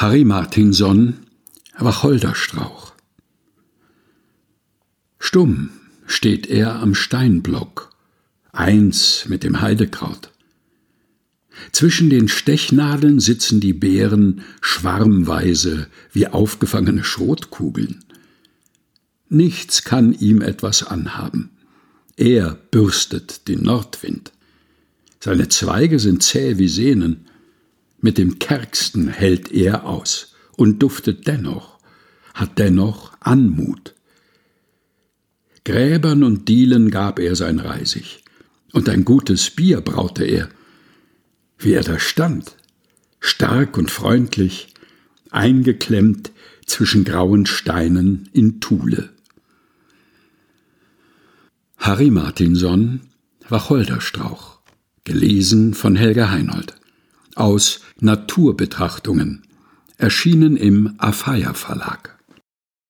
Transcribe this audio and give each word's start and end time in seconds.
Harry 0.00 0.24
Martinson 0.24 1.26
Wacholderstrauch 1.76 2.94
Stumm 5.18 5.68
steht 6.06 6.46
er 6.46 6.76
am 6.76 6.94
Steinblock, 6.94 7.90
eins 8.50 9.26
mit 9.28 9.44
dem 9.44 9.60
Heidekraut. 9.60 10.30
Zwischen 11.72 12.08
den 12.08 12.28
Stechnadeln 12.28 13.20
sitzen 13.20 13.60
die 13.60 13.74
Beeren 13.74 14.40
schwarmweise 14.62 15.86
wie 16.14 16.28
aufgefangene 16.28 17.04
Schrotkugeln. 17.04 18.02
Nichts 19.28 19.84
kann 19.84 20.14
ihm 20.14 20.40
etwas 20.40 20.82
anhaben. 20.82 21.50
Er 22.16 22.56
bürstet 22.70 23.48
den 23.48 23.64
Nordwind. 23.64 24.32
Seine 25.22 25.48
Zweige 25.50 25.98
sind 25.98 26.22
zäh 26.22 26.56
wie 26.56 26.68
Sehnen. 26.68 27.26
Mit 28.00 28.16
dem 28.16 28.38
Kärgsten 28.38 29.08
hält 29.08 29.52
er 29.52 29.84
aus 29.84 30.34
und 30.56 30.82
duftet 30.82 31.26
dennoch, 31.26 31.78
hat 32.32 32.58
dennoch 32.58 33.12
Anmut. 33.20 33.94
Gräbern 35.64 36.24
und 36.24 36.48
Dielen 36.48 36.90
gab 36.90 37.18
er 37.18 37.36
sein 37.36 37.58
Reisig, 37.58 38.24
und 38.72 38.88
ein 38.88 39.04
gutes 39.04 39.50
Bier 39.50 39.82
braute 39.82 40.24
er. 40.24 40.48
Wie 41.58 41.72
er 41.72 41.82
da 41.82 41.98
stand, 41.98 42.56
stark 43.18 43.76
und 43.76 43.90
freundlich, 43.90 44.68
eingeklemmt 45.30 46.32
zwischen 46.64 47.04
grauen 47.04 47.44
Steinen 47.46 48.30
in 48.32 48.60
Thule. 48.60 49.10
Harry 51.76 52.10
Martinson 52.10 53.00
Wacholderstrauch 53.48 54.60
Gelesen 55.04 55.74
von 55.74 55.96
Helga 55.96 56.30
Heinold 56.30 56.79
aus 57.34 57.80
Naturbetrachtungen 58.00 59.42
erschienen 59.98 60.56
im 60.56 60.94
Afeier 60.98 61.54
Verlag 61.54 62.19